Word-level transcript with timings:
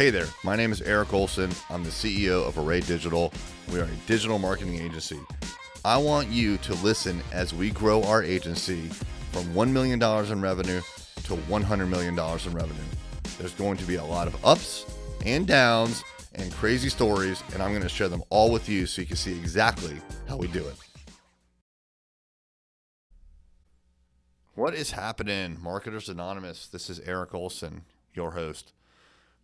Hey 0.00 0.08
there, 0.08 0.28
my 0.42 0.56
name 0.56 0.72
is 0.72 0.80
Eric 0.80 1.12
Olson. 1.12 1.50
I'm 1.68 1.84
the 1.84 1.90
CEO 1.90 2.48
of 2.48 2.56
Array 2.56 2.80
Digital. 2.80 3.34
We 3.70 3.80
are 3.80 3.84
a 3.84 3.96
digital 4.06 4.38
marketing 4.38 4.76
agency. 4.76 5.20
I 5.84 5.98
want 5.98 6.28
you 6.28 6.56
to 6.56 6.72
listen 6.76 7.20
as 7.32 7.52
we 7.52 7.70
grow 7.70 8.02
our 8.04 8.22
agency 8.22 8.88
from 9.30 9.44
$1 9.52 9.70
million 9.70 10.02
in 10.02 10.40
revenue 10.40 10.80
to 11.24 11.34
$100 11.34 11.88
million 11.90 12.18
in 12.18 12.52
revenue. 12.54 12.82
There's 13.38 13.52
going 13.52 13.76
to 13.76 13.84
be 13.84 13.96
a 13.96 14.04
lot 14.04 14.26
of 14.26 14.42
ups 14.42 14.86
and 15.26 15.46
downs 15.46 16.02
and 16.34 16.50
crazy 16.54 16.88
stories, 16.88 17.42
and 17.52 17.62
I'm 17.62 17.72
going 17.72 17.82
to 17.82 17.88
share 17.90 18.08
them 18.08 18.22
all 18.30 18.50
with 18.50 18.70
you 18.70 18.86
so 18.86 19.02
you 19.02 19.06
can 19.06 19.16
see 19.16 19.38
exactly 19.38 19.98
how 20.26 20.38
we 20.38 20.46
do 20.48 20.66
it. 20.66 20.76
What 24.54 24.72
is 24.72 24.92
happening, 24.92 25.58
Marketers 25.60 26.08
Anonymous? 26.08 26.68
This 26.68 26.88
is 26.88 27.00
Eric 27.00 27.34
Olson, 27.34 27.82
your 28.14 28.30
host. 28.30 28.72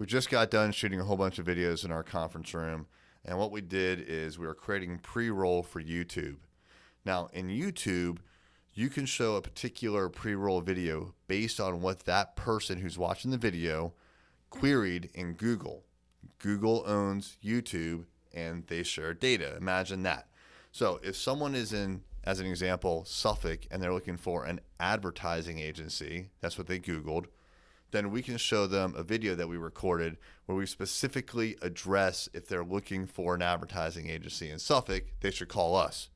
We 0.00 0.06
just 0.06 0.30
got 0.30 0.50
done 0.50 0.72
shooting 0.72 0.98
a 0.98 1.04
whole 1.04 1.18
bunch 1.18 1.38
of 1.38 1.44
videos 1.44 1.84
in 1.84 1.92
our 1.92 2.02
conference 2.02 2.54
room. 2.54 2.86
And 3.22 3.38
what 3.38 3.50
we 3.50 3.60
did 3.60 4.00
is 4.00 4.38
we 4.38 4.46
were 4.46 4.54
creating 4.54 5.00
pre 5.00 5.28
roll 5.28 5.62
for 5.62 5.82
YouTube. 5.82 6.36
Now, 7.04 7.28
in 7.34 7.48
YouTube, 7.48 8.16
you 8.72 8.88
can 8.88 9.04
show 9.04 9.36
a 9.36 9.42
particular 9.42 10.08
pre 10.08 10.34
roll 10.34 10.62
video 10.62 11.12
based 11.28 11.60
on 11.60 11.82
what 11.82 12.06
that 12.06 12.34
person 12.34 12.78
who's 12.78 12.96
watching 12.96 13.30
the 13.30 13.36
video 13.36 13.92
queried 14.48 15.10
in 15.12 15.34
Google. 15.34 15.84
Google 16.38 16.82
owns 16.86 17.36
YouTube 17.44 18.06
and 18.32 18.66
they 18.68 18.82
share 18.82 19.12
data. 19.12 19.54
Imagine 19.58 20.02
that. 20.04 20.28
So, 20.72 20.98
if 21.02 21.14
someone 21.14 21.54
is 21.54 21.74
in, 21.74 22.00
as 22.24 22.40
an 22.40 22.46
example, 22.46 23.04
Suffolk 23.04 23.66
and 23.70 23.82
they're 23.82 23.92
looking 23.92 24.16
for 24.16 24.46
an 24.46 24.60
advertising 24.78 25.58
agency, 25.58 26.30
that's 26.40 26.56
what 26.56 26.68
they 26.68 26.78
Googled 26.78 27.26
then 27.90 28.10
we 28.10 28.22
can 28.22 28.36
show 28.36 28.66
them 28.66 28.94
a 28.96 29.02
video 29.02 29.34
that 29.34 29.48
we 29.48 29.56
recorded 29.56 30.16
where 30.46 30.56
we 30.56 30.66
specifically 30.66 31.56
address 31.62 32.28
if 32.32 32.46
they're 32.46 32.64
looking 32.64 33.06
for 33.06 33.34
an 33.34 33.42
advertising 33.42 34.08
agency 34.08 34.50
in 34.50 34.58
Suffolk, 34.58 35.04
they 35.20 35.30
should 35.30 35.48
call 35.48 35.76
us. 35.76 36.08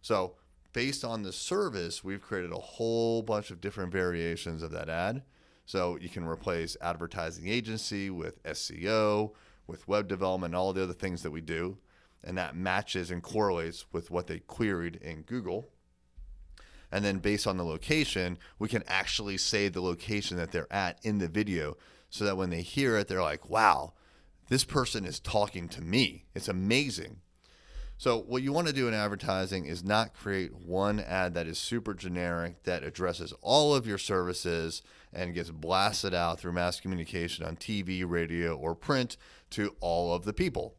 So, 0.00 0.34
based 0.72 1.04
on 1.04 1.22
the 1.22 1.32
service, 1.32 2.02
we've 2.02 2.22
created 2.22 2.52
a 2.52 2.56
whole 2.56 3.22
bunch 3.22 3.50
of 3.50 3.60
different 3.60 3.92
variations 3.92 4.62
of 4.62 4.70
that 4.72 4.88
ad. 4.88 5.22
So, 5.64 5.96
you 6.00 6.08
can 6.08 6.24
replace 6.24 6.76
advertising 6.80 7.48
agency 7.48 8.10
with 8.10 8.42
SEO, 8.44 9.32
with 9.66 9.86
web 9.88 10.08
development, 10.08 10.54
all 10.54 10.72
the 10.72 10.82
other 10.82 10.92
things 10.92 11.22
that 11.22 11.30
we 11.30 11.40
do. 11.40 11.78
And 12.24 12.38
that 12.38 12.56
matches 12.56 13.10
and 13.10 13.22
correlates 13.22 13.86
with 13.92 14.10
what 14.10 14.26
they 14.26 14.38
queried 14.40 14.96
in 14.96 15.22
Google. 15.22 15.68
And 16.92 17.04
then 17.04 17.18
based 17.18 17.46
on 17.46 17.56
the 17.56 17.64
location, 17.64 18.38
we 18.58 18.68
can 18.68 18.84
actually 18.86 19.38
say 19.38 19.68
the 19.68 19.80
location 19.80 20.36
that 20.36 20.52
they're 20.52 20.72
at 20.72 20.98
in 21.02 21.18
the 21.18 21.28
video 21.28 21.76
so 22.10 22.24
that 22.26 22.36
when 22.36 22.50
they 22.50 22.60
hear 22.60 22.98
it, 22.98 23.08
they're 23.08 23.22
like, 23.22 23.48
wow, 23.48 23.94
this 24.48 24.62
person 24.64 25.06
is 25.06 25.18
talking 25.18 25.68
to 25.70 25.80
me. 25.80 26.26
It's 26.34 26.48
amazing. 26.48 27.20
So, 27.96 28.18
what 28.18 28.42
you 28.42 28.52
want 28.52 28.66
to 28.66 28.72
do 28.72 28.88
in 28.88 28.94
advertising 28.94 29.64
is 29.64 29.84
not 29.84 30.12
create 30.12 30.52
one 30.54 30.98
ad 30.98 31.34
that 31.34 31.46
is 31.46 31.56
super 31.56 31.94
generic 31.94 32.64
that 32.64 32.82
addresses 32.82 33.32
all 33.40 33.74
of 33.74 33.86
your 33.86 33.96
services 33.96 34.82
and 35.12 35.34
gets 35.34 35.50
blasted 35.50 36.12
out 36.12 36.40
through 36.40 36.52
mass 36.52 36.80
communication 36.80 37.46
on 37.46 37.56
TV, 37.56 38.04
radio, 38.06 38.56
or 38.56 38.74
print 38.74 39.16
to 39.50 39.76
all 39.80 40.12
of 40.14 40.24
the 40.24 40.32
people 40.32 40.74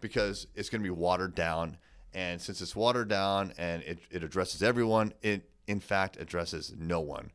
because 0.00 0.46
it's 0.54 0.68
going 0.68 0.82
to 0.82 0.86
be 0.86 0.90
watered 0.90 1.34
down. 1.34 1.78
And 2.12 2.40
since 2.40 2.60
it's 2.60 2.76
watered 2.76 3.08
down 3.08 3.54
and 3.56 3.82
it, 3.82 3.98
it 4.10 4.22
addresses 4.22 4.62
everyone, 4.62 5.14
it 5.22 5.48
in 5.66 5.80
fact 5.80 6.16
addresses 6.18 6.74
no 6.78 7.00
one. 7.00 7.30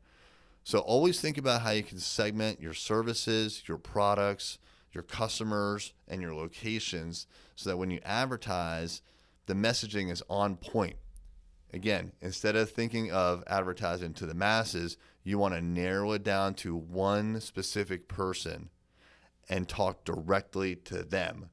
So 0.64 0.78
always 0.78 1.20
think 1.20 1.38
about 1.38 1.62
how 1.62 1.70
you 1.70 1.82
can 1.82 1.98
segment 1.98 2.60
your 2.60 2.74
services, 2.74 3.62
your 3.66 3.78
products, 3.78 4.58
your 4.92 5.02
customers, 5.02 5.92
and 6.06 6.22
your 6.22 6.34
locations 6.34 7.26
so 7.56 7.70
that 7.70 7.76
when 7.76 7.90
you 7.90 8.00
advertise, 8.04 9.02
the 9.46 9.54
messaging 9.54 10.10
is 10.10 10.22
on 10.28 10.56
point. 10.56 10.96
Again, 11.72 12.12
instead 12.20 12.54
of 12.54 12.70
thinking 12.70 13.10
of 13.10 13.42
advertising 13.46 14.12
to 14.14 14.26
the 14.26 14.34
masses, 14.34 14.98
you 15.24 15.38
want 15.38 15.54
to 15.54 15.60
narrow 15.62 16.12
it 16.12 16.22
down 16.22 16.54
to 16.54 16.76
one 16.76 17.40
specific 17.40 18.08
person 18.08 18.68
and 19.48 19.68
talk 19.68 20.04
directly 20.04 20.76
to 20.76 21.02
them. 21.02 21.48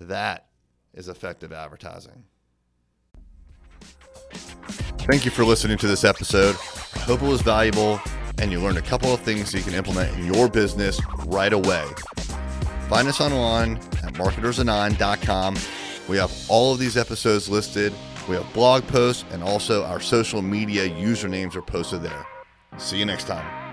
That 0.00 0.48
is 0.92 1.08
effective 1.08 1.52
advertising. 1.52 2.24
Thank 5.06 5.26
you 5.26 5.30
for 5.30 5.44
listening 5.44 5.76
to 5.78 5.86
this 5.86 6.02
episode. 6.02 6.56
I 6.94 7.00
hope 7.00 7.20
it 7.20 7.28
was 7.28 7.42
valuable 7.42 8.00
and 8.38 8.50
you 8.50 8.58
learned 8.58 8.78
a 8.78 8.82
couple 8.82 9.12
of 9.12 9.20
things 9.20 9.52
that 9.52 9.58
you 9.58 9.64
can 9.64 9.74
implement 9.74 10.16
in 10.16 10.32
your 10.32 10.48
business 10.48 10.98
right 11.26 11.52
away. 11.52 11.84
Find 12.88 13.06
us 13.06 13.20
online 13.20 13.76
at 14.02 14.14
marketersanon.com. 14.14 15.56
We 16.08 16.16
have 16.16 16.32
all 16.48 16.72
of 16.72 16.78
these 16.78 16.96
episodes 16.96 17.50
listed. 17.50 17.92
We 18.30 18.36
have 18.36 18.50
blog 18.54 18.86
posts 18.86 19.26
and 19.30 19.42
also 19.42 19.84
our 19.84 20.00
social 20.00 20.40
media 20.40 20.88
usernames 20.88 21.54
are 21.54 21.62
posted 21.62 22.02
there. 22.02 22.26
See 22.78 22.98
you 22.98 23.04
next 23.04 23.26
time. 23.26 23.63